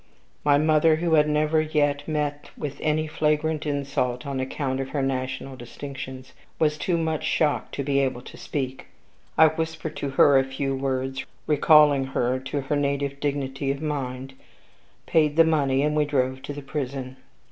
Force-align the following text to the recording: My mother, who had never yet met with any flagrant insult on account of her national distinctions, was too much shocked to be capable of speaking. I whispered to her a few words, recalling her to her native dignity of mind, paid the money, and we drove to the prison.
My 0.43 0.57
mother, 0.57 0.95
who 0.95 1.13
had 1.13 1.29
never 1.29 1.61
yet 1.61 2.07
met 2.07 2.49
with 2.57 2.79
any 2.81 3.05
flagrant 3.05 3.67
insult 3.67 4.25
on 4.25 4.39
account 4.39 4.79
of 4.79 4.89
her 4.89 5.03
national 5.03 5.55
distinctions, 5.55 6.33
was 6.57 6.75
too 6.79 6.97
much 6.97 7.23
shocked 7.23 7.75
to 7.75 7.83
be 7.83 7.97
capable 7.97 8.23
of 8.33 8.39
speaking. 8.39 8.87
I 9.37 9.45
whispered 9.49 9.95
to 9.97 10.09
her 10.09 10.39
a 10.39 10.43
few 10.43 10.75
words, 10.75 11.23
recalling 11.45 12.05
her 12.05 12.39
to 12.39 12.61
her 12.61 12.75
native 12.75 13.19
dignity 13.19 13.69
of 13.69 13.79
mind, 13.79 14.33
paid 15.05 15.35
the 15.35 15.43
money, 15.43 15.83
and 15.83 15.95
we 15.95 16.05
drove 16.05 16.41
to 16.41 16.53
the 16.53 16.63
prison. 16.63 17.17